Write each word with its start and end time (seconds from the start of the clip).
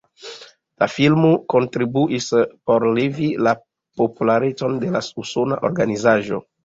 La 0.83 0.85
filmo 0.93 1.33
kontribuis 1.53 2.29
por 2.71 2.85
levi 2.99 3.29
la 3.49 3.53
popularecon 4.03 4.81
de 4.85 4.91
la 4.97 5.03
usona 5.25 5.61
organizaĵo. 5.71 6.43